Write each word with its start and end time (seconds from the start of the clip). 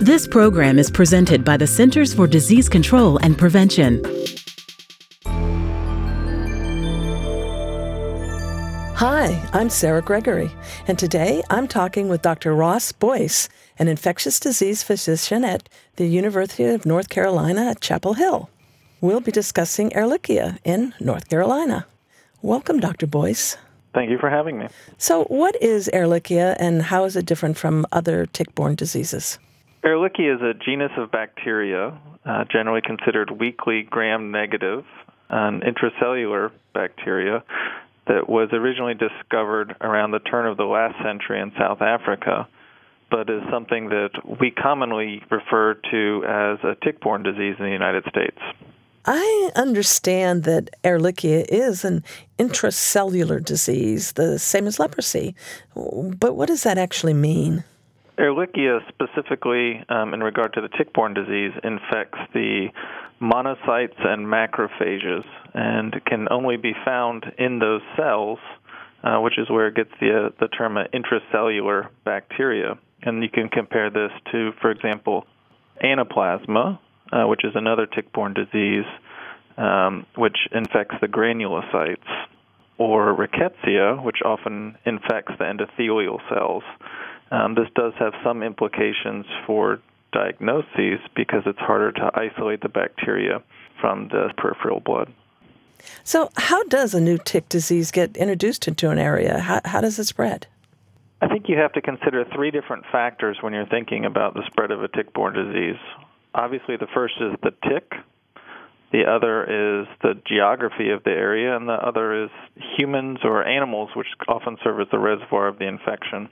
This 0.00 0.26
program 0.26 0.80
is 0.80 0.90
presented 0.90 1.44
by 1.44 1.56
the 1.56 1.68
Centers 1.68 2.12
for 2.12 2.26
Disease 2.26 2.68
Control 2.68 3.16
and 3.18 3.38
Prevention. 3.38 4.02
Hi, 8.96 9.48
I'm 9.52 9.70
Sarah 9.70 10.02
Gregory, 10.02 10.50
and 10.88 10.98
today 10.98 11.44
I'm 11.48 11.68
talking 11.68 12.08
with 12.08 12.22
Dr. 12.22 12.56
Ross 12.56 12.90
Boyce, 12.90 13.48
an 13.78 13.86
infectious 13.86 14.40
disease 14.40 14.82
physician 14.82 15.44
at 15.44 15.68
the 15.94 16.06
University 16.06 16.64
of 16.64 16.84
North 16.84 17.08
Carolina 17.08 17.66
at 17.70 17.80
Chapel 17.80 18.14
Hill. 18.14 18.50
We'll 19.00 19.20
be 19.20 19.30
discussing 19.30 19.90
Ehrlichia 19.90 20.58
in 20.64 20.92
North 20.98 21.28
Carolina. 21.28 21.86
Welcome, 22.42 22.80
Dr. 22.80 23.06
Boyce. 23.06 23.56
Thank 23.94 24.10
you 24.10 24.18
for 24.18 24.28
having 24.28 24.58
me. 24.58 24.66
So, 24.98 25.22
what 25.26 25.54
is 25.62 25.88
Ehrlichia 25.94 26.56
and 26.58 26.82
how 26.82 27.04
is 27.04 27.14
it 27.14 27.26
different 27.26 27.56
from 27.56 27.86
other 27.92 28.26
tick 28.26 28.56
borne 28.56 28.74
diseases? 28.74 29.38
Ehrlichia 29.84 30.36
is 30.36 30.40
a 30.40 30.54
genus 30.54 30.92
of 30.96 31.10
bacteria, 31.10 31.98
uh, 32.24 32.44
generally 32.50 32.80
considered 32.80 33.30
weakly 33.30 33.82
gram 33.82 34.30
negative, 34.30 34.84
an 35.28 35.60
intracellular 35.60 36.52
bacteria 36.72 37.44
that 38.06 38.28
was 38.28 38.48
originally 38.52 38.94
discovered 38.94 39.76
around 39.82 40.12
the 40.12 40.20
turn 40.20 40.46
of 40.46 40.56
the 40.56 40.64
last 40.64 40.94
century 41.04 41.38
in 41.40 41.52
South 41.58 41.82
Africa, 41.82 42.48
but 43.10 43.28
is 43.28 43.42
something 43.50 43.90
that 43.90 44.10
we 44.40 44.50
commonly 44.50 45.22
refer 45.30 45.74
to 45.90 46.24
as 46.26 46.58
a 46.64 46.76
tick 46.82 47.00
borne 47.00 47.22
disease 47.22 47.56
in 47.58 47.66
the 47.66 47.70
United 47.70 48.04
States. 48.08 48.38
I 49.04 49.50
understand 49.54 50.44
that 50.44 50.70
Ehrlichia 50.82 51.44
is 51.50 51.84
an 51.84 52.02
intracellular 52.38 53.44
disease, 53.44 54.12
the 54.12 54.38
same 54.38 54.66
as 54.66 54.78
leprosy. 54.78 55.34
But 55.74 56.36
what 56.36 56.48
does 56.48 56.62
that 56.62 56.78
actually 56.78 57.12
mean? 57.12 57.64
Ehrlichia, 58.18 58.80
specifically 58.88 59.82
um, 59.88 60.14
in 60.14 60.22
regard 60.22 60.52
to 60.54 60.60
the 60.60 60.68
tick-borne 60.68 61.14
disease, 61.14 61.52
infects 61.64 62.18
the 62.32 62.68
monocytes 63.20 64.06
and 64.06 64.26
macrophages 64.26 65.24
and 65.52 65.94
can 66.04 66.28
only 66.30 66.56
be 66.56 66.72
found 66.84 67.24
in 67.38 67.58
those 67.58 67.80
cells, 67.96 68.38
uh, 69.02 69.18
which 69.18 69.38
is 69.38 69.50
where 69.50 69.68
it 69.68 69.74
gets 69.74 69.90
the, 70.00 70.26
uh, 70.26 70.30
the 70.40 70.48
term 70.48 70.76
uh, 70.76 70.84
intracellular 70.92 71.88
bacteria. 72.04 72.78
And 73.02 73.22
you 73.22 73.28
can 73.28 73.48
compare 73.48 73.90
this 73.90 74.12
to, 74.32 74.52
for 74.60 74.70
example, 74.70 75.26
anaplasma, 75.82 76.78
uh, 77.12 77.24
which 77.26 77.44
is 77.44 77.52
another 77.54 77.86
tick-borne 77.86 78.34
disease, 78.34 78.86
um, 79.56 80.06
which 80.16 80.36
infects 80.52 80.96
the 81.00 81.08
granulocytes, 81.08 82.26
or 82.78 83.14
rickettsia, 83.14 84.02
which 84.02 84.18
often 84.24 84.76
infects 84.84 85.32
the 85.38 85.44
endothelial 85.44 86.18
cells. 86.28 86.62
Um, 87.30 87.54
this 87.54 87.68
does 87.74 87.92
have 87.98 88.12
some 88.22 88.42
implications 88.42 89.26
for 89.46 89.80
diagnoses 90.12 91.00
because 91.16 91.42
it's 91.46 91.58
harder 91.58 91.92
to 91.92 92.10
isolate 92.14 92.60
the 92.60 92.68
bacteria 92.68 93.42
from 93.80 94.08
the 94.08 94.32
peripheral 94.36 94.80
blood. 94.80 95.12
So, 96.02 96.30
how 96.36 96.64
does 96.64 96.94
a 96.94 97.00
new 97.00 97.18
tick 97.18 97.48
disease 97.48 97.90
get 97.90 98.16
introduced 98.16 98.68
into 98.68 98.90
an 98.90 98.98
area? 98.98 99.38
How, 99.40 99.60
how 99.64 99.80
does 99.80 99.98
it 99.98 100.04
spread? 100.04 100.46
I 101.20 101.28
think 101.28 101.48
you 101.48 101.56
have 101.56 101.72
to 101.72 101.82
consider 101.82 102.24
three 102.34 102.50
different 102.50 102.84
factors 102.92 103.38
when 103.40 103.52
you're 103.52 103.66
thinking 103.66 104.04
about 104.04 104.34
the 104.34 104.42
spread 104.46 104.70
of 104.70 104.82
a 104.82 104.88
tick 104.88 105.12
borne 105.12 105.34
disease. 105.34 105.80
Obviously, 106.34 106.76
the 106.76 106.88
first 106.94 107.14
is 107.20 107.32
the 107.42 107.52
tick, 107.68 107.92
the 108.92 109.04
other 109.10 109.42
is 109.42 109.88
the 110.02 110.14
geography 110.26 110.90
of 110.90 111.02
the 111.02 111.10
area, 111.10 111.56
and 111.56 111.68
the 111.68 111.72
other 111.72 112.24
is 112.24 112.30
humans 112.76 113.18
or 113.24 113.44
animals, 113.44 113.90
which 113.96 114.06
often 114.28 114.56
serve 114.62 114.80
as 114.80 114.86
the 114.92 114.98
reservoir 114.98 115.48
of 115.48 115.58
the 115.58 115.66
infection. 115.66 116.28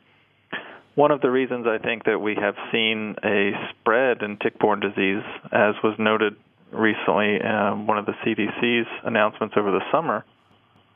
One 0.95 1.11
of 1.11 1.23
the 1.23 1.31
reasons 1.31 1.67
I 1.67 1.79
think 1.79 2.05
that 2.05 2.19
we 2.19 2.35
have 2.35 2.55
seen 2.71 3.17
a 3.25 3.53
spread 3.71 4.23
in 4.23 4.37
tick 4.37 4.59
borne 4.59 4.81
disease, 4.81 5.23
as 5.51 5.75
was 5.83 5.95
noted 5.99 6.37
recently, 6.71 7.41
um, 7.41 7.87
one 7.87 7.97
of 7.99 8.05
the 8.05 8.12
CDC's 8.25 8.89
announcements 9.05 9.55
over 9.57 9.71
the 9.71 9.81
summer, 9.91 10.25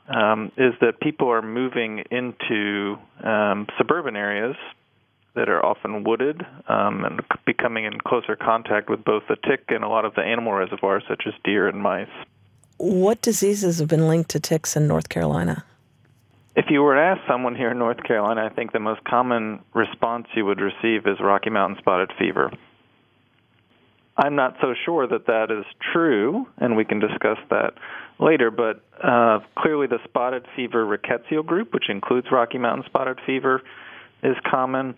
um, 0.07 0.51
is 0.55 0.73
that 0.81 0.99
people 1.01 1.29
are 1.29 1.41
moving 1.41 2.03
into 2.11 2.97
um, 3.23 3.67
suburban 3.77 4.15
areas 4.15 4.55
that 5.35 5.49
are 5.49 5.63
often 5.65 6.03
wooded 6.03 6.41
um, 6.67 7.03
and 7.03 7.21
becoming 7.45 7.85
in 7.85 7.99
closer 7.99 8.35
contact 8.35 8.89
with 8.89 9.03
both 9.03 9.23
the 9.27 9.35
tick 9.47 9.65
and 9.69 9.83
a 9.83 9.87
lot 9.87 10.05
of 10.05 10.13
the 10.15 10.21
animal 10.21 10.53
reservoirs, 10.53 11.03
such 11.07 11.23
as 11.27 11.33
deer 11.43 11.67
and 11.67 11.81
mice. 11.81 12.07
What 12.77 13.21
diseases 13.21 13.79
have 13.79 13.87
been 13.87 14.07
linked 14.07 14.29
to 14.31 14.39
ticks 14.39 14.75
in 14.75 14.87
North 14.87 15.09
Carolina? 15.09 15.63
If 16.57 16.65
you 16.71 16.81
were 16.81 16.95
to 16.95 17.01
ask 17.01 17.21
someone 17.29 17.55
here 17.55 17.69
in 17.69 17.77
North 17.77 18.01
Carolina, 18.01 18.43
I 18.43 18.49
think 18.51 18.71
the 18.71 18.79
most 18.79 19.03
common 19.03 19.59
response 19.75 20.25
you 20.35 20.43
would 20.43 20.59
receive 20.59 21.05
is 21.05 21.19
Rocky 21.21 21.51
Mountain 21.51 21.77
spotted 21.77 22.11
fever. 22.17 22.51
I'm 24.17 24.35
not 24.35 24.55
so 24.59 24.73
sure 24.83 25.07
that 25.07 25.27
that 25.27 25.51
is 25.51 25.65
true, 25.93 26.47
and 26.57 26.75
we 26.75 26.83
can 26.83 26.99
discuss 26.99 27.37
that 27.51 27.73
later, 28.19 28.49
but 28.49 28.81
uh, 29.07 29.41
clearly 29.55 29.85
the 29.85 29.99
spotted 30.05 30.47
fever 30.55 30.83
rickettsial 30.83 31.45
group, 31.45 31.75
which 31.75 31.89
includes 31.89 32.25
Rocky 32.31 32.57
Mountain 32.57 32.85
spotted 32.87 33.19
fever, 33.27 33.61
is 34.23 34.35
common. 34.49 34.95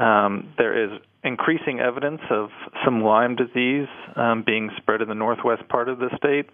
Um, 0.00 0.52
there 0.58 0.86
is 0.86 1.00
increasing 1.22 1.78
evidence 1.78 2.22
of 2.30 2.48
some 2.84 3.04
Lyme 3.04 3.36
disease 3.36 3.86
um, 4.16 4.42
being 4.44 4.70
spread 4.78 5.02
in 5.02 5.08
the 5.08 5.14
northwest 5.14 5.68
part 5.68 5.88
of 5.88 6.00
the 6.00 6.10
state. 6.16 6.50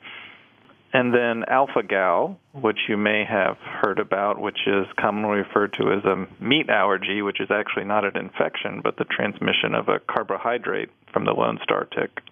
And 0.92 1.12
then 1.12 1.44
alpha 1.48 1.82
gal, 1.82 2.38
which 2.52 2.78
you 2.88 2.96
may 2.96 3.24
have 3.24 3.58
heard 3.58 3.98
about, 3.98 4.40
which 4.40 4.66
is 4.66 4.86
commonly 4.98 5.38
referred 5.38 5.74
to 5.74 5.92
as 5.92 6.04
a 6.04 6.26
meat 6.42 6.70
allergy, 6.70 7.20
which 7.22 7.40
is 7.40 7.50
actually 7.50 7.84
not 7.84 8.04
an 8.04 8.16
infection, 8.16 8.80
but 8.82 8.96
the 8.96 9.04
transmission 9.04 9.74
of 9.74 9.88
a 9.88 9.98
carbohydrate 9.98 10.88
from 11.12 11.24
the 11.24 11.32
Lone 11.32 11.58
Star 11.62 11.84
tick. 11.84 12.22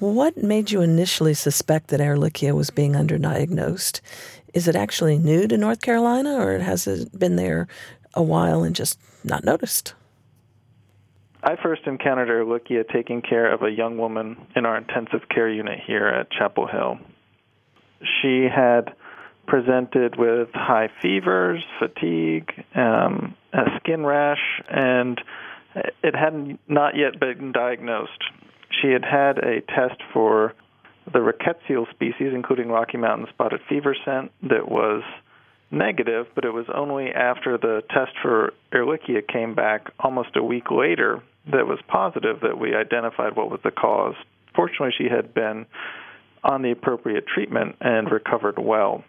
What 0.00 0.36
made 0.36 0.70
you 0.70 0.82
initially 0.82 1.34
suspect 1.34 1.88
that 1.88 2.00
Ehrlichia 2.00 2.52
was 2.52 2.70
being 2.70 2.92
underdiagnosed? 2.92 4.00
Is 4.52 4.66
it 4.66 4.76
actually 4.76 5.18
new 5.18 5.46
to 5.46 5.56
North 5.56 5.80
Carolina, 5.82 6.34
or 6.36 6.58
has 6.58 6.86
it 6.86 7.16
been 7.16 7.36
there 7.36 7.68
a 8.12 8.22
while 8.22 8.64
and 8.64 8.74
just 8.74 8.98
not 9.22 9.44
noticed? 9.44 9.94
I 11.46 11.56
first 11.62 11.82
encountered 11.86 12.28
Ehrlichia 12.28 12.88
taking 12.90 13.20
care 13.20 13.52
of 13.52 13.62
a 13.62 13.70
young 13.70 13.98
woman 13.98 14.46
in 14.56 14.64
our 14.64 14.78
intensive 14.78 15.28
care 15.28 15.48
unit 15.48 15.78
here 15.86 16.06
at 16.06 16.30
Chapel 16.30 16.66
Hill. 16.66 16.98
She 18.22 18.44
had 18.44 18.94
presented 19.46 20.16
with 20.16 20.48
high 20.54 20.88
fevers, 21.02 21.62
fatigue, 21.78 22.50
um, 22.74 23.34
a 23.52 23.78
skin 23.78 24.06
rash, 24.06 24.40
and 24.70 25.20
it 26.02 26.16
had 26.16 26.58
not 26.66 26.96
yet 26.96 27.20
been 27.20 27.52
diagnosed. 27.52 28.24
She 28.80 28.88
had 28.88 29.04
had 29.04 29.36
a 29.36 29.60
test 29.60 30.00
for 30.14 30.54
the 31.12 31.18
rickettsial 31.18 31.90
species, 31.90 32.32
including 32.34 32.68
Rocky 32.68 32.96
Mountain 32.96 33.26
spotted 33.34 33.60
fever 33.68 33.94
scent, 34.02 34.32
that 34.44 34.66
was 34.66 35.02
negative, 35.70 36.26
but 36.34 36.46
it 36.46 36.54
was 36.54 36.64
only 36.74 37.10
after 37.10 37.58
the 37.58 37.82
test 37.90 38.12
for 38.22 38.54
Ehrlichia 38.72 39.20
came 39.30 39.54
back 39.54 39.90
almost 40.00 40.36
a 40.36 40.42
week 40.42 40.70
later 40.70 41.22
that 41.50 41.66
was 41.66 41.78
positive 41.88 42.40
that 42.40 42.58
we 42.58 42.74
identified 42.74 43.36
what 43.36 43.50
was 43.50 43.60
the 43.64 43.70
cause. 43.70 44.14
Fortunately, 44.54 44.92
she 44.96 45.08
had 45.08 45.34
been 45.34 45.66
on 46.42 46.62
the 46.62 46.70
appropriate 46.70 47.26
treatment 47.26 47.76
and 47.80 48.10
recovered 48.10 48.58
well. 48.58 49.04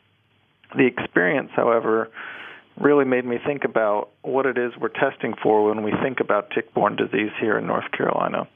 The 0.75 0.85
experience, 0.85 1.51
however, 1.55 2.09
really 2.79 3.05
made 3.05 3.25
me 3.25 3.37
think 3.45 3.63
about 3.63 4.09
what 4.21 4.45
it 4.45 4.57
is 4.57 4.71
we're 4.79 4.89
testing 4.89 5.33
for 5.41 5.69
when 5.69 5.83
we 5.83 5.91
think 6.03 6.19
about 6.19 6.51
tick 6.51 6.73
borne 6.73 6.95
disease 6.95 7.31
here 7.39 7.57
in 7.57 7.67
North 7.67 7.89
Carolina. 7.91 8.47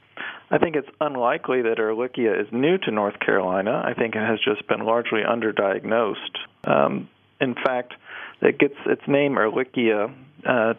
I 0.50 0.58
think 0.58 0.76
it's 0.76 0.88
unlikely 1.00 1.62
that 1.62 1.78
Ehrlichia 1.78 2.40
is 2.40 2.48
new 2.52 2.76
to 2.78 2.90
North 2.90 3.18
Carolina. 3.20 3.82
I 3.84 3.94
think 3.94 4.16
it 4.16 4.20
has 4.20 4.38
just 4.44 4.66
been 4.66 4.84
largely 4.84 5.20
underdiagnosed. 5.20 6.36
Um, 6.64 7.08
in 7.40 7.54
fact, 7.54 7.94
it 8.42 8.58
gets 8.58 8.74
its 8.84 9.02
name 9.06 9.36
Ehrlichia 9.36 10.12
uh, 10.46 10.74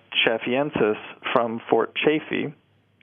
from 1.33 1.61
Fort 1.69 1.93
Chaffee 1.95 2.53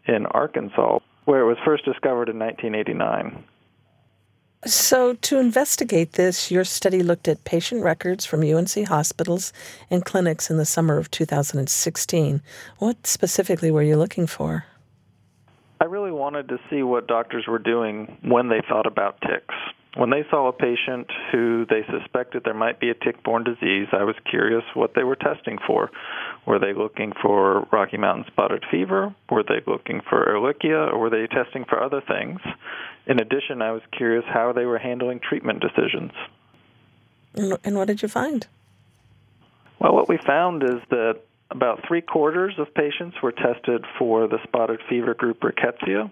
in 0.08 0.26
Arkansas, 0.26 0.98
where 1.26 1.40
it 1.40 1.46
was 1.46 1.58
first 1.64 1.84
discovered 1.84 2.28
in 2.28 2.38
1989. 2.38 3.44
So, 4.64 5.14
to 5.14 5.38
investigate 5.38 6.14
this, 6.14 6.50
your 6.50 6.64
study 6.64 7.00
looked 7.04 7.28
at 7.28 7.44
patient 7.44 7.84
records 7.84 8.26
from 8.26 8.42
UNC 8.42 8.88
hospitals 8.88 9.52
and 9.88 10.04
clinics 10.04 10.50
in 10.50 10.56
the 10.56 10.66
summer 10.66 10.98
of 10.98 11.12
2016. 11.12 12.42
What 12.78 13.06
specifically 13.06 13.70
were 13.70 13.84
you 13.84 13.96
looking 13.96 14.26
for? 14.26 14.64
I 15.80 15.84
really 15.84 16.10
wanted 16.10 16.48
to 16.48 16.58
see 16.68 16.82
what 16.82 17.06
doctors 17.06 17.46
were 17.46 17.60
doing 17.60 18.18
when 18.22 18.48
they 18.48 18.60
thought 18.68 18.86
about 18.86 19.20
ticks. 19.20 19.54
When 19.96 20.10
they 20.10 20.24
saw 20.30 20.48
a 20.48 20.52
patient 20.52 21.10
who 21.32 21.66
they 21.68 21.82
suspected 21.90 22.42
there 22.44 22.54
might 22.54 22.78
be 22.78 22.90
a 22.90 22.94
tick 22.94 23.22
borne 23.24 23.42
disease, 23.42 23.88
I 23.92 24.04
was 24.04 24.14
curious 24.30 24.62
what 24.74 24.94
they 24.94 25.02
were 25.02 25.16
testing 25.16 25.58
for. 25.66 25.90
Were 26.46 26.58
they 26.58 26.74
looking 26.74 27.12
for 27.22 27.66
Rocky 27.72 27.96
Mountain 27.96 28.26
spotted 28.28 28.64
fever? 28.70 29.14
Were 29.30 29.42
they 29.42 29.60
looking 29.66 30.00
for 30.08 30.26
Ehrlichia? 30.26 30.92
Or 30.92 30.98
were 30.98 31.10
they 31.10 31.26
testing 31.26 31.64
for 31.64 31.82
other 31.82 32.02
things? 32.06 32.40
In 33.06 33.18
addition, 33.18 33.62
I 33.62 33.72
was 33.72 33.82
curious 33.90 34.24
how 34.28 34.52
they 34.52 34.66
were 34.66 34.78
handling 34.78 35.20
treatment 35.20 35.60
decisions. 35.60 36.12
And 37.64 37.76
what 37.76 37.86
did 37.86 38.02
you 38.02 38.08
find? 38.08 38.46
Well, 39.78 39.94
what 39.94 40.08
we 40.08 40.18
found 40.18 40.62
is 40.62 40.80
that 40.90 41.20
about 41.50 41.80
three 41.86 42.02
quarters 42.02 42.54
of 42.58 42.72
patients 42.74 43.16
were 43.22 43.32
tested 43.32 43.84
for 43.98 44.28
the 44.28 44.38
spotted 44.44 44.80
fever 44.88 45.14
group 45.14 45.40
rickettsia. 45.40 46.10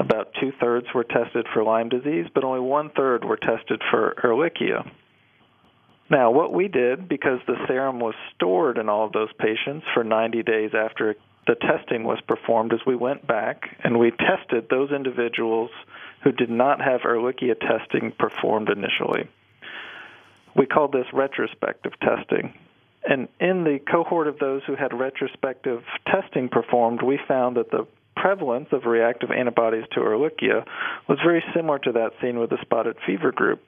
About 0.00 0.32
two 0.40 0.50
thirds 0.58 0.86
were 0.94 1.04
tested 1.04 1.46
for 1.52 1.62
Lyme 1.62 1.90
disease, 1.90 2.24
but 2.34 2.42
only 2.42 2.60
one 2.60 2.88
third 2.96 3.22
were 3.22 3.36
tested 3.36 3.82
for 3.90 4.14
Ehrlichia. 4.24 4.90
Now, 6.08 6.30
what 6.30 6.54
we 6.54 6.68
did, 6.68 7.06
because 7.06 7.38
the 7.46 7.56
serum 7.68 8.00
was 8.00 8.14
stored 8.34 8.78
in 8.78 8.88
all 8.88 9.04
of 9.04 9.12
those 9.12 9.28
patients 9.38 9.84
for 9.92 10.02
90 10.02 10.42
days 10.42 10.70
after 10.74 11.16
the 11.46 11.54
testing 11.54 12.04
was 12.04 12.18
performed, 12.26 12.72
is 12.72 12.80
we 12.86 12.96
went 12.96 13.26
back 13.26 13.76
and 13.84 13.98
we 13.98 14.10
tested 14.10 14.68
those 14.70 14.90
individuals 14.90 15.70
who 16.24 16.32
did 16.32 16.50
not 16.50 16.80
have 16.80 17.02
Ehrlichia 17.02 17.60
testing 17.60 18.10
performed 18.18 18.70
initially. 18.70 19.28
We 20.56 20.64
called 20.64 20.92
this 20.92 21.12
retrospective 21.12 21.92
testing. 22.00 22.54
And 23.06 23.28
in 23.38 23.64
the 23.64 23.80
cohort 23.80 24.28
of 24.28 24.38
those 24.38 24.62
who 24.66 24.76
had 24.76 24.98
retrospective 24.98 25.82
testing 26.06 26.48
performed, 26.48 27.02
we 27.02 27.18
found 27.28 27.58
that 27.58 27.70
the 27.70 27.86
prevalence 28.20 28.68
of 28.72 28.84
reactive 28.84 29.30
antibodies 29.30 29.84
to 29.92 30.00
Ehrlichia 30.00 30.64
was 31.08 31.18
very 31.24 31.42
similar 31.54 31.78
to 31.80 31.92
that 31.92 32.10
seen 32.20 32.38
with 32.38 32.50
the 32.50 32.58
spotted 32.60 32.96
fever 33.06 33.32
group. 33.32 33.62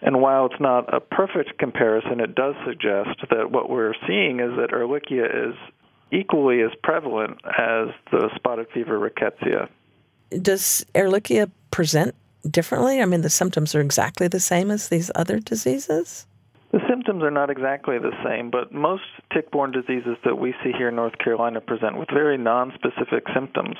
And 0.00 0.20
while 0.20 0.46
it's 0.46 0.60
not 0.60 0.92
a 0.92 1.00
perfect 1.00 1.58
comparison, 1.58 2.20
it 2.20 2.34
does 2.34 2.54
suggest 2.66 3.20
that 3.30 3.52
what 3.52 3.70
we're 3.70 3.94
seeing 4.06 4.40
is 4.40 4.56
that 4.56 4.70
Ehrlichia 4.70 5.50
is 5.50 5.54
equally 6.10 6.60
as 6.62 6.70
prevalent 6.82 7.38
as 7.46 7.88
the 8.10 8.30
spotted 8.34 8.66
fever 8.74 8.98
rickettsia. 8.98 9.68
Does 10.40 10.84
Ehrlichia 10.94 11.50
present 11.70 12.14
differently? 12.50 13.00
I 13.00 13.04
mean, 13.04 13.20
the 13.20 13.30
symptoms 13.30 13.74
are 13.74 13.80
exactly 13.80 14.26
the 14.26 14.40
same 14.40 14.70
as 14.70 14.88
these 14.88 15.10
other 15.14 15.38
diseases? 15.38 16.26
The 16.72 16.80
symptoms 16.88 17.22
are 17.22 17.30
not 17.30 17.50
exactly 17.50 17.98
the 17.98 18.12
same, 18.24 18.50
but 18.50 18.72
most 18.72 19.02
tick-borne 19.30 19.72
diseases 19.72 20.16
that 20.24 20.38
we 20.38 20.54
see 20.64 20.72
here 20.72 20.88
in 20.88 20.96
North 20.96 21.18
Carolina 21.18 21.60
present 21.60 21.98
with 21.98 22.08
very 22.08 22.38
non-specific 22.38 23.24
symptoms. 23.34 23.76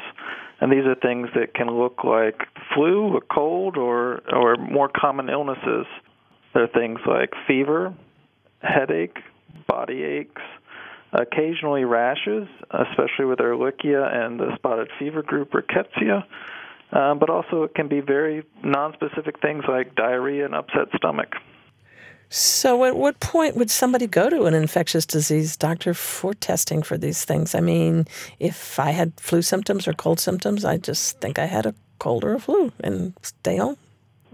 And 0.60 0.70
these 0.70 0.84
are 0.84 0.94
things 0.94 1.28
that 1.34 1.54
can 1.54 1.68
look 1.68 2.04
like 2.04 2.38
flu, 2.74 3.16
a 3.16 3.20
cold, 3.22 3.78
or 3.78 4.20
or 4.30 4.56
more 4.56 4.90
common 4.94 5.30
illnesses. 5.30 5.86
There 6.52 6.64
are 6.64 6.68
things 6.68 7.00
like 7.06 7.30
fever, 7.46 7.94
headache, 8.60 9.16
body 9.66 10.02
aches, 10.02 10.42
occasionally 11.14 11.84
rashes, 11.84 12.46
especially 12.70 13.24
with 13.24 13.38
Ehrlichia 13.38 14.14
and 14.14 14.38
the 14.38 14.54
spotted 14.56 14.88
fever 14.98 15.22
group 15.22 15.52
rickettsia. 15.52 16.24
Um, 16.92 17.18
but 17.18 17.30
also 17.30 17.62
it 17.62 17.74
can 17.74 17.88
be 17.88 18.00
very 18.00 18.44
non-specific 18.62 19.40
things 19.40 19.64
like 19.66 19.94
diarrhea 19.94 20.44
and 20.44 20.54
upset 20.54 20.88
stomach. 20.94 21.30
So, 22.34 22.87
at 22.87 22.96
what 22.96 23.20
point 23.20 23.56
would 23.56 23.70
somebody 23.70 24.06
go 24.06 24.31
to 24.31 24.44
an 24.46 24.55
infectious 24.55 25.05
disease 25.05 25.55
doctor 25.55 25.93
for 25.93 26.32
testing 26.32 26.82
for 26.82 26.96
these 26.96 27.26
things? 27.26 27.55
I 27.55 27.61
mean, 27.61 28.06
if 28.40 28.81
I 28.81 28.93
had 28.93 29.12
flu 29.20 29.43
symptoms 29.43 29.87
or 29.87 29.93
cold 29.93 30.19
symptoms, 30.19 30.64
I 30.64 30.79
just 30.79 31.20
think 31.20 31.38
I 31.38 31.44
had 31.44 31.67
a 31.67 31.75
cold 31.99 32.25
or 32.25 32.32
a 32.32 32.40
flu 32.40 32.73
and 32.81 33.12
stay 33.20 33.58
home 33.58 33.76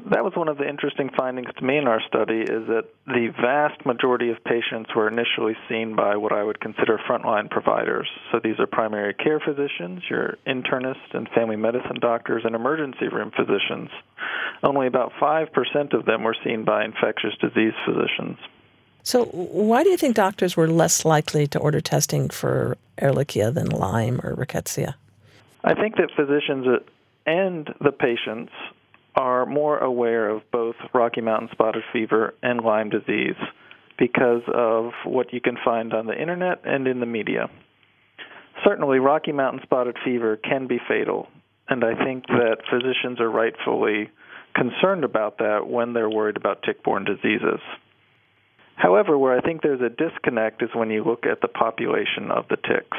that 0.06 0.22
was 0.22 0.32
one 0.36 0.48
of 0.48 0.58
the 0.58 0.68
interesting 0.68 1.10
findings 1.16 1.48
to 1.58 1.64
me 1.64 1.76
in 1.76 1.88
our 1.88 2.00
study 2.06 2.40
is 2.40 2.66
that 2.68 2.84
the 3.06 3.28
vast 3.40 3.84
majority 3.84 4.30
of 4.30 4.42
patients 4.44 4.90
were 4.94 5.08
initially 5.08 5.56
seen 5.68 5.96
by 5.96 6.16
what 6.16 6.32
I 6.32 6.42
would 6.42 6.60
consider 6.60 6.98
frontline 7.08 7.50
providers. 7.50 8.08
So 8.30 8.38
these 8.42 8.58
are 8.60 8.66
primary 8.66 9.12
care 9.14 9.40
physicians, 9.40 10.02
your 10.08 10.38
internists 10.46 11.12
and 11.12 11.28
family 11.30 11.56
medicine 11.56 11.98
doctors, 12.00 12.42
and 12.44 12.54
emergency 12.54 13.08
room 13.08 13.32
physicians. 13.36 13.90
Only 14.62 14.86
about 14.86 15.12
5% 15.20 15.92
of 15.92 16.04
them 16.04 16.22
were 16.22 16.36
seen 16.44 16.64
by 16.64 16.84
infectious 16.84 17.34
disease 17.40 17.74
physicians. 17.84 18.38
So, 19.02 19.24
why 19.26 19.84
do 19.84 19.90
you 19.90 19.96
think 19.96 20.16
doctors 20.16 20.56
were 20.56 20.68
less 20.68 21.04
likely 21.04 21.46
to 21.48 21.58
order 21.58 21.80
testing 21.80 22.28
for 22.28 22.76
Ehrlichia 23.00 23.54
than 23.54 23.68
Lyme 23.68 24.20
or 24.22 24.34
Rickettsia? 24.34 24.94
I 25.64 25.74
think 25.74 25.96
that 25.96 26.10
physicians 26.14 26.66
and 27.24 27.72
the 27.80 27.92
patients 27.92 28.52
are 29.14 29.46
more 29.46 29.78
aware 29.78 30.28
of 30.28 30.42
both 30.50 30.76
Rocky 30.94 31.20
Mountain 31.20 31.48
spotted 31.52 31.82
fever 31.92 32.34
and 32.42 32.60
Lyme 32.60 32.90
disease 32.90 33.36
because 33.98 34.42
of 34.52 34.92
what 35.04 35.32
you 35.32 35.40
can 35.40 35.56
find 35.64 35.92
on 35.92 36.06
the 36.06 36.20
internet 36.20 36.60
and 36.64 36.86
in 36.86 37.00
the 37.00 37.06
media. 37.06 37.50
Certainly, 38.64 38.98
Rocky 38.98 39.32
Mountain 39.32 39.60
spotted 39.62 39.96
fever 40.04 40.36
can 40.36 40.66
be 40.66 40.78
fatal, 40.88 41.28
and 41.68 41.84
I 41.84 41.94
think 42.04 42.26
that 42.26 42.58
physicians 42.70 43.20
are 43.20 43.30
rightfully 43.30 44.10
concerned 44.54 45.04
about 45.04 45.38
that 45.38 45.68
when 45.68 45.92
they're 45.92 46.10
worried 46.10 46.36
about 46.36 46.62
tick 46.62 46.82
borne 46.82 47.04
diseases. 47.04 47.60
However, 48.76 49.18
where 49.18 49.36
I 49.36 49.40
think 49.40 49.62
there's 49.62 49.80
a 49.80 49.88
disconnect 49.88 50.62
is 50.62 50.70
when 50.74 50.90
you 50.90 51.02
look 51.04 51.26
at 51.26 51.40
the 51.40 51.48
population 51.48 52.30
of 52.30 52.46
the 52.48 52.56
ticks 52.56 52.96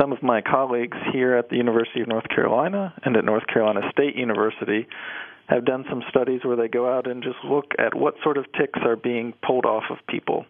some 0.00 0.12
of 0.12 0.22
my 0.22 0.40
colleagues 0.40 0.96
here 1.12 1.36
at 1.36 1.48
the 1.48 1.56
University 1.56 2.00
of 2.00 2.08
North 2.08 2.28
Carolina 2.28 2.94
and 3.04 3.16
at 3.16 3.24
North 3.24 3.46
Carolina 3.46 3.80
State 3.90 4.16
University 4.16 4.86
have 5.48 5.64
done 5.64 5.84
some 5.90 6.02
studies 6.08 6.40
where 6.44 6.56
they 6.56 6.68
go 6.68 6.90
out 6.90 7.10
and 7.10 7.22
just 7.22 7.36
look 7.44 7.72
at 7.78 7.94
what 7.94 8.14
sort 8.22 8.36
of 8.36 8.46
ticks 8.52 8.78
are 8.84 8.96
being 8.96 9.34
pulled 9.44 9.66
off 9.66 9.84
of 9.90 9.98
people. 10.08 10.46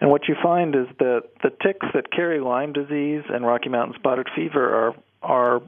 And 0.00 0.10
what 0.10 0.28
you 0.28 0.36
find 0.42 0.74
is 0.74 0.86
that 0.98 1.22
the 1.42 1.50
ticks 1.50 1.86
that 1.94 2.12
carry 2.12 2.40
Lyme 2.40 2.72
disease 2.72 3.22
and 3.28 3.44
Rocky 3.44 3.68
Mountain 3.68 3.96
spotted 3.98 4.28
fever 4.34 4.74
are 4.74 4.94
are 5.22 5.62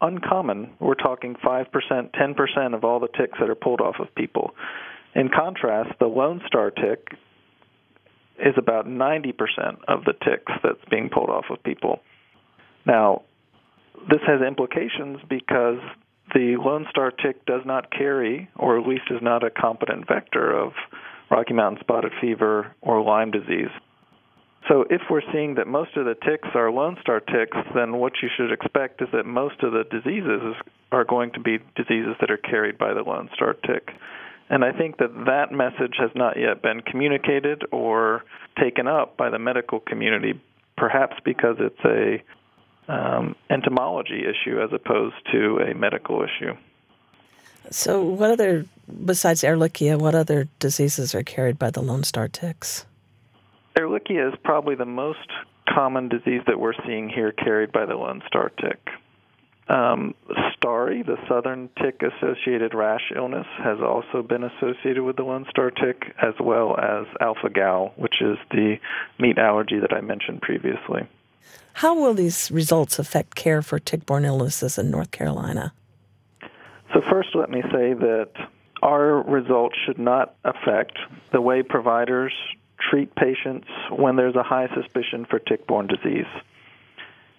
uncommon. 0.00 0.70
We're 0.78 0.94
talking 0.94 1.36
5%, 1.36 1.66
10% 1.70 2.74
of 2.74 2.84
all 2.84 3.00
the 3.00 3.08
ticks 3.08 3.38
that 3.40 3.48
are 3.48 3.54
pulled 3.54 3.80
off 3.80 3.96
of 4.00 4.14
people. 4.14 4.54
In 5.14 5.28
contrast, 5.28 5.98
the 5.98 6.06
Lone 6.06 6.42
Star 6.46 6.70
tick 6.70 7.08
is 8.38 8.54
about 8.56 8.86
90% 8.86 9.32
of 9.88 10.04
the 10.04 10.12
ticks 10.12 10.52
that's 10.62 10.84
being 10.90 11.08
pulled 11.08 11.30
off 11.30 11.46
of 11.50 11.62
people. 11.62 12.00
Now, 12.86 13.22
this 14.10 14.20
has 14.26 14.40
implications 14.40 15.18
because 15.28 15.78
the 16.34 16.56
Lone 16.58 16.86
Star 16.90 17.10
tick 17.10 17.44
does 17.46 17.62
not 17.64 17.90
carry, 17.90 18.48
or 18.56 18.78
at 18.78 18.86
least 18.86 19.04
is 19.10 19.20
not 19.22 19.44
a 19.44 19.50
competent 19.50 20.08
vector 20.08 20.50
of 20.56 20.72
Rocky 21.30 21.54
Mountain 21.54 21.80
spotted 21.80 22.12
fever 22.20 22.74
or 22.80 23.02
Lyme 23.02 23.30
disease. 23.30 23.70
So, 24.68 24.84
if 24.88 25.02
we're 25.10 25.22
seeing 25.32 25.56
that 25.56 25.66
most 25.66 25.96
of 25.96 26.04
the 26.04 26.14
ticks 26.14 26.48
are 26.54 26.70
Lone 26.70 26.96
Star 27.00 27.20
ticks, 27.20 27.56
then 27.74 27.96
what 27.96 28.12
you 28.22 28.28
should 28.36 28.52
expect 28.52 29.02
is 29.02 29.08
that 29.12 29.26
most 29.26 29.62
of 29.62 29.72
the 29.72 29.84
diseases 29.90 30.54
are 30.92 31.04
going 31.04 31.32
to 31.32 31.40
be 31.40 31.58
diseases 31.74 32.14
that 32.20 32.30
are 32.30 32.36
carried 32.36 32.78
by 32.78 32.94
the 32.94 33.02
Lone 33.02 33.28
Star 33.34 33.54
tick. 33.54 33.88
And 34.48 34.64
I 34.64 34.70
think 34.72 34.98
that 34.98 35.12
that 35.26 35.50
message 35.50 35.96
has 35.98 36.10
not 36.14 36.38
yet 36.38 36.62
been 36.62 36.80
communicated 36.80 37.62
or 37.72 38.22
taken 38.60 38.86
up 38.86 39.16
by 39.16 39.30
the 39.30 39.38
medical 39.38 39.80
community, 39.80 40.40
perhaps 40.76 41.16
because 41.24 41.56
it's 41.58 41.84
a 41.84 42.22
um, 42.88 43.36
entomology 43.50 44.24
issue 44.24 44.60
as 44.60 44.72
opposed 44.72 45.16
to 45.32 45.58
a 45.58 45.74
medical 45.74 46.22
issue. 46.22 46.54
So, 47.70 48.02
what 48.02 48.30
other, 48.30 48.66
besides 49.04 49.42
Ehrlichia, 49.42 49.98
what 49.98 50.14
other 50.14 50.48
diseases 50.58 51.14
are 51.14 51.22
carried 51.22 51.58
by 51.58 51.70
the 51.70 51.80
Lone 51.80 52.02
Star 52.04 52.28
ticks? 52.28 52.86
Ehrlichia 53.76 54.32
is 54.32 54.38
probably 54.42 54.74
the 54.74 54.84
most 54.84 55.28
common 55.68 56.08
disease 56.08 56.42
that 56.46 56.58
we're 56.58 56.74
seeing 56.86 57.08
here 57.08 57.32
carried 57.32 57.72
by 57.72 57.86
the 57.86 57.94
Lone 57.94 58.22
Star 58.26 58.50
tick. 58.60 58.80
Um, 59.68 60.14
STARI, 60.54 61.02
the 61.02 61.16
southern 61.28 61.70
tick 61.80 62.02
associated 62.02 62.74
rash 62.74 63.12
illness, 63.14 63.46
has 63.58 63.78
also 63.80 64.22
been 64.22 64.42
associated 64.42 65.02
with 65.02 65.16
the 65.16 65.22
Lone 65.22 65.46
Star 65.48 65.70
tick, 65.70 66.02
as 66.20 66.34
well 66.40 66.76
as 66.78 67.06
alpha 67.20 67.48
gal, 67.48 67.92
which 67.96 68.20
is 68.20 68.36
the 68.50 68.76
meat 69.18 69.38
allergy 69.38 69.78
that 69.78 69.92
I 69.92 70.00
mentioned 70.00 70.42
previously. 70.42 71.08
How 71.74 71.94
will 71.94 72.14
these 72.14 72.50
results 72.50 72.98
affect 72.98 73.34
care 73.34 73.62
for 73.62 73.78
tick 73.78 74.06
borne 74.06 74.24
illnesses 74.24 74.78
in 74.78 74.90
North 74.90 75.10
Carolina? 75.10 75.72
So, 76.92 77.00
first, 77.10 77.30
let 77.34 77.50
me 77.50 77.62
say 77.62 77.94
that 77.94 78.30
our 78.82 79.22
results 79.22 79.76
should 79.86 79.98
not 79.98 80.34
affect 80.44 80.98
the 81.32 81.40
way 81.40 81.62
providers 81.62 82.32
treat 82.90 83.14
patients 83.14 83.68
when 83.90 84.16
there's 84.16 84.34
a 84.34 84.42
high 84.42 84.68
suspicion 84.74 85.24
for 85.24 85.38
tick 85.38 85.66
borne 85.66 85.86
disease. 85.86 86.26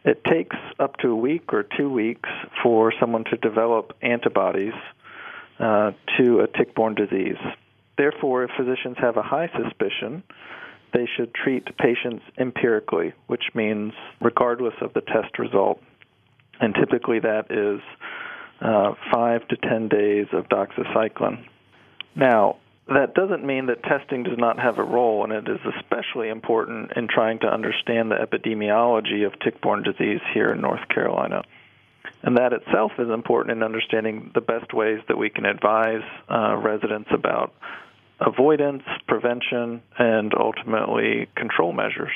It 0.05 0.24
takes 0.24 0.55
up 0.79 0.98
to 0.98 1.10
a 1.10 1.15
week 1.15 1.53
or 1.53 1.63
two 1.63 1.89
weeks 1.89 2.29
for 2.62 2.93
someone 3.00 3.24
to 3.25 3.38
develop 3.38 3.95
antibodies 4.01 4.74
uh, 5.60 5.91
to 6.17 6.39
a 6.41 6.48
tick 6.48 6.75
borne 6.75 6.95
disease. 6.95 7.38
Therefore, 7.98 8.43
if 8.43 8.51
physicians 8.57 8.98
have 9.00 9.17
a 9.17 9.22
high 9.22 9.50
suspicion, 9.55 10.24
they 10.93 11.07
should 11.17 11.33
treat 11.33 11.65
patients 11.77 12.23
empirically, 12.38 13.13
which 13.27 13.43
means 13.53 13.93
regardless 14.21 14.75
of 14.81 14.93
the 14.93 15.01
test 15.01 15.39
result. 15.39 15.81
And 16.59 16.75
typically 16.75 17.19
that 17.19 17.51
is 17.51 17.81
uh, 18.62 18.93
five 19.12 19.47
to 19.50 19.57
ten 19.57 19.89
days 19.89 20.27
of 20.31 20.47
doxycycline. 20.50 21.45
Now, 22.15 22.57
that 22.88 23.13
doesn't 23.13 23.45
mean 23.45 23.67
that 23.67 23.81
testing 23.83 24.23
does 24.23 24.38
not 24.38 24.59
have 24.59 24.77
a 24.77 24.83
role, 24.83 25.23
and 25.23 25.31
it 25.31 25.50
is 25.50 25.59
especially 25.79 26.29
important 26.29 26.91
in 26.95 27.07
trying 27.07 27.39
to 27.39 27.47
understand 27.47 28.12
the 28.12 28.15
epidemiology 28.15 29.25
of 29.25 29.39
tick 29.39 29.62
borne 29.62 29.83
disease 29.83 30.19
here 30.33 30.51
in 30.51 30.62
North 30.62 30.88
Carolina. 30.89 31.43
And 32.21 32.38
that 32.38 32.53
itself 32.53 32.91
is 33.00 33.09
important 33.09 33.57
in 33.57 33.63
understanding 33.63 34.31
the 34.33 34.41
best 34.41 34.73
ways 34.73 35.00
that 35.07 35.17
we 35.17 35.29
can 35.29 35.45
advise 35.45 36.03
uh, 36.29 36.55
residents 36.57 37.09
about 37.13 37.53
avoidance, 38.20 38.84
prevention, 39.08 39.82
and 39.98 40.34
ultimately 40.34 41.27
control 41.36 41.74
measures. 41.74 42.12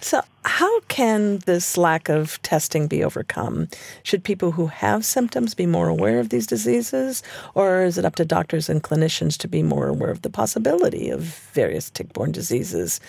So, 0.00 0.20
how 0.44 0.80
can 0.80 1.38
this 1.46 1.78
lack 1.78 2.08
of 2.08 2.40
testing 2.42 2.88
be 2.88 3.02
overcome? 3.02 3.68
Should 4.02 4.24
people 4.24 4.52
who 4.52 4.66
have 4.66 5.04
symptoms 5.04 5.54
be 5.54 5.66
more 5.66 5.88
aware 5.88 6.20
of 6.20 6.28
these 6.28 6.46
diseases, 6.46 7.22
or 7.54 7.82
is 7.82 7.96
it 7.96 8.04
up 8.04 8.16
to 8.16 8.24
doctors 8.24 8.68
and 8.68 8.82
clinicians 8.82 9.38
to 9.38 9.48
be 9.48 9.62
more 9.62 9.88
aware 9.88 10.10
of 10.10 10.22
the 10.22 10.30
possibility 10.30 11.08
of 11.08 11.22
various 11.52 11.90
tick 11.90 12.12
borne 12.12 12.32
diseases, 12.32 13.00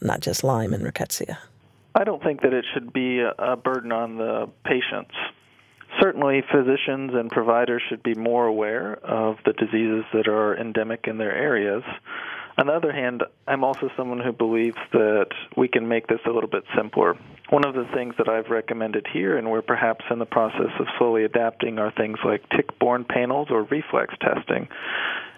not 0.00 0.20
just 0.20 0.44
Lyme 0.44 0.72
and 0.72 0.84
rickettsia? 0.84 1.36
I 1.94 2.04
don't 2.04 2.22
think 2.22 2.42
that 2.42 2.52
it 2.52 2.64
should 2.72 2.92
be 2.92 3.20
a 3.20 3.56
burden 3.56 3.92
on 3.92 4.16
the 4.16 4.48
patients. 4.64 5.14
Certainly, 6.00 6.42
physicians 6.52 7.12
and 7.14 7.30
providers 7.30 7.82
should 7.88 8.02
be 8.02 8.14
more 8.14 8.46
aware 8.46 8.94
of 9.04 9.36
the 9.44 9.52
diseases 9.52 10.04
that 10.12 10.28
are 10.28 10.56
endemic 10.56 11.06
in 11.06 11.18
their 11.18 11.34
areas. 11.34 11.82
On 12.58 12.66
the 12.66 12.72
other 12.72 12.92
hand, 12.92 13.22
I'm 13.46 13.62
also 13.62 13.88
someone 13.96 14.20
who 14.20 14.32
believes 14.32 14.76
that 14.92 15.28
we 15.56 15.68
can 15.68 15.86
make 15.86 16.08
this 16.08 16.20
a 16.26 16.30
little 16.30 16.50
bit 16.50 16.64
simpler. 16.76 17.14
One 17.50 17.64
of 17.64 17.74
the 17.74 17.86
things 17.94 18.14
that 18.18 18.28
I've 18.28 18.50
recommended 18.50 19.06
here, 19.12 19.38
and 19.38 19.48
we're 19.48 19.62
perhaps 19.62 20.04
in 20.10 20.18
the 20.18 20.26
process 20.26 20.72
of 20.80 20.86
slowly 20.98 21.24
adapting, 21.24 21.78
are 21.78 21.92
things 21.92 22.18
like 22.24 22.48
tick 22.50 22.78
borne 22.80 23.04
panels 23.04 23.48
or 23.50 23.62
reflex 23.62 24.14
testing. 24.20 24.68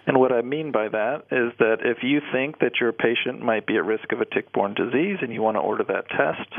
And 0.07 0.19
what 0.19 0.31
I 0.31 0.41
mean 0.41 0.71
by 0.71 0.89
that 0.89 1.25
is 1.31 1.53
that 1.59 1.77
if 1.85 1.99
you 2.01 2.21
think 2.33 2.59
that 2.59 2.79
your 2.81 2.91
patient 2.91 3.41
might 3.41 3.67
be 3.67 3.77
at 3.77 3.85
risk 3.85 4.11
of 4.11 4.21
a 4.21 4.25
tick 4.25 4.51
borne 4.51 4.73
disease 4.73 5.17
and 5.21 5.31
you 5.31 5.43
want 5.43 5.57
to 5.57 5.61
order 5.61 5.83
that 5.83 6.09
test, 6.09 6.49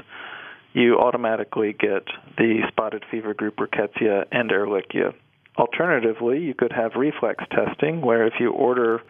you 0.72 0.98
automatically 0.98 1.72
get 1.72 2.04
the 2.36 2.60
spotted 2.68 3.04
fever 3.10 3.34
group 3.34 3.56
rickettsia 3.56 4.26
and 4.32 4.50
ehrlichia. 4.50 5.14
Alternatively, 5.58 6.40
you 6.40 6.54
could 6.54 6.72
have 6.72 6.92
reflex 6.96 7.44
testing 7.50 8.00
where 8.00 8.26
if 8.26 8.34
you 8.40 8.50
order 8.50 9.02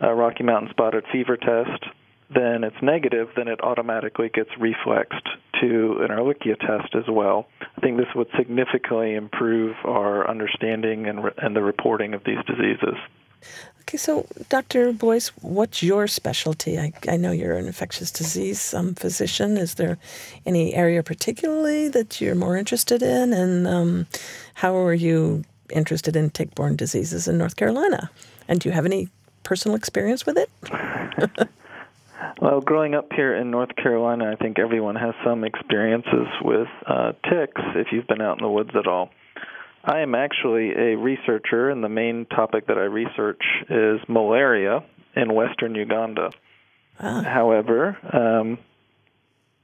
a 0.00 0.14
Rocky 0.14 0.42
Mountain 0.42 0.70
spotted 0.70 1.04
fever 1.12 1.36
test, 1.36 1.84
then 2.34 2.64
it's 2.64 2.76
negative, 2.82 3.28
then 3.36 3.48
it 3.48 3.60
automatically 3.62 4.28
gets 4.28 4.50
reflexed 4.58 5.28
to 5.60 5.98
an 6.00 6.08
Ehrlichia 6.08 6.58
test 6.58 6.94
as 6.94 7.04
well. 7.08 7.46
I 7.60 7.80
think 7.80 7.96
this 7.96 8.08
would 8.14 8.28
significantly 8.36 9.14
improve 9.14 9.76
our 9.84 10.28
understanding 10.28 11.06
and, 11.06 11.24
re- 11.24 11.32
and 11.38 11.54
the 11.54 11.62
reporting 11.62 12.14
of 12.14 12.24
these 12.24 12.38
diseases. 12.46 12.96
Okay, 13.82 13.98
so 13.98 14.26
Dr. 14.48 14.92
Boyce, 14.92 15.28
what's 15.42 15.80
your 15.80 16.08
specialty? 16.08 16.76
I, 16.76 16.92
I 17.08 17.16
know 17.16 17.30
you're 17.30 17.56
an 17.56 17.66
infectious 17.66 18.10
disease 18.10 18.74
um, 18.74 18.96
physician. 18.96 19.56
Is 19.56 19.74
there 19.74 19.96
any 20.44 20.74
area 20.74 21.04
particularly 21.04 21.86
that 21.90 22.20
you're 22.20 22.34
more 22.34 22.56
interested 22.56 23.00
in? 23.00 23.32
And 23.32 23.68
um, 23.68 24.06
how 24.54 24.76
are 24.76 24.92
you 24.92 25.44
interested 25.70 26.16
in 26.16 26.30
tick 26.30 26.52
borne 26.56 26.74
diseases 26.74 27.28
in 27.28 27.38
North 27.38 27.54
Carolina? 27.54 28.10
And 28.48 28.58
do 28.58 28.68
you 28.68 28.72
have 28.72 28.86
any 28.86 29.08
personal 29.44 29.76
experience 29.76 30.26
with 30.26 30.36
it? 30.36 30.50
well, 32.40 32.60
growing 32.60 32.96
up 32.96 33.12
here 33.12 33.36
in 33.36 33.52
North 33.52 33.76
Carolina, 33.76 34.32
I 34.32 34.34
think 34.34 34.58
everyone 34.58 34.96
has 34.96 35.14
some 35.24 35.44
experiences 35.44 36.26
with 36.42 36.68
uh, 36.86 37.12
ticks 37.30 37.62
if 37.76 37.92
you've 37.92 38.08
been 38.08 38.20
out 38.20 38.38
in 38.38 38.42
the 38.42 38.50
woods 38.50 38.70
at 38.74 38.88
all. 38.88 39.10
I 39.86 40.00
am 40.00 40.16
actually 40.16 40.72
a 40.72 40.96
researcher, 40.96 41.70
and 41.70 41.82
the 41.82 41.88
main 41.88 42.26
topic 42.26 42.66
that 42.66 42.76
I 42.76 42.82
research 42.82 43.42
is 43.70 44.00
malaria 44.08 44.80
in 45.14 45.32
western 45.32 45.76
Uganda. 45.76 46.30
Ah. 46.98 47.22
However, 47.22 47.96
um, 48.12 48.58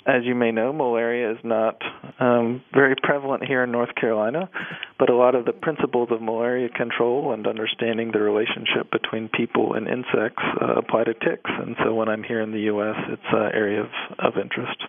as 0.07 0.23
you 0.25 0.37
may 0.37 0.52
know, 0.52 0.73
malaria 0.73 1.33
is 1.33 1.38
not 1.43 1.81
um, 2.21 2.62
very 2.73 2.95
prevalent 3.02 3.45
here 3.45 3.64
in 3.64 3.73
North 3.73 3.95
Carolina, 3.97 4.49
but 4.97 5.11
a 5.11 5.17
lot 5.17 5.35
of 5.35 5.45
the 5.45 5.52
principles 5.52 6.09
of 6.12 6.23
malaria 6.23 6.69
control 6.69 7.33
and 7.33 7.47
understanding 7.47 8.12
the 8.12 8.21
relationship 8.21 8.91
between 8.93 9.29
people 9.29 9.75
and 9.75 9.88
insects 9.88 10.43
uh, 10.61 10.75
apply 10.75 11.05
to 11.05 11.14
ticks. 11.14 11.50
And 11.50 11.75
so 11.85 11.95
when 11.95 12.09
I'm 12.09 12.23
here 12.23 12.41
in 12.41 12.52
the 12.52 12.61
U.S., 12.61 12.97
it's 13.09 13.23
an 13.33 13.50
area 13.55 13.81
of, 13.81 13.91
of 14.19 14.38
interest. 14.38 14.83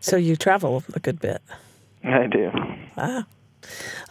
So 0.00 0.16
you 0.16 0.34
travel 0.34 0.82
a 0.94 1.00
good 1.00 1.20
bit. 1.20 1.40
I 2.04 2.26
do. 2.26 2.50
Wow. 2.96 3.26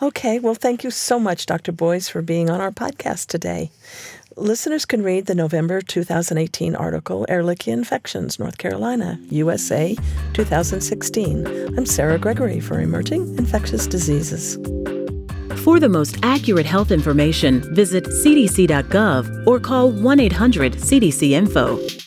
Okay, 0.02 0.40
well, 0.40 0.56
thank 0.56 0.84
you 0.84 0.92
so 0.92 1.20
much, 1.20 1.46
Dr. 1.46 1.72
Boyce, 1.72 2.10
for 2.10 2.22
being 2.22 2.50
on 2.50 2.62
our 2.62 2.72
podcast 2.72 3.28
today. 3.28 3.72
Listeners 4.38 4.84
can 4.84 5.02
read 5.02 5.28
the 5.28 5.36
November 5.36 5.82
2018 5.82 6.76
article, 6.76 7.26
Ehrlichia 7.30 7.72
Infections, 7.72 8.38
North 8.38 8.58
Carolina, 8.58 9.18
USA, 9.30 9.96
2016. 10.34 11.48
I'm 11.78 11.86
Sarah 11.86 12.20
Gregory 12.20 12.60
for 12.60 12.82
Emerging 12.82 13.38
Infectious 13.38 13.88
Diseases. 13.88 14.56
For 15.64 15.80
the 15.80 15.90
most 15.90 16.18
accurate 16.22 16.66
health 16.66 16.92
information, 16.92 17.74
visit 17.74 18.04
cdc.gov 18.04 19.48
or 19.48 19.60
call 19.60 19.90
1 19.90 20.20
800 20.20 20.74
CDC 20.74 21.32
Info. 21.32 22.05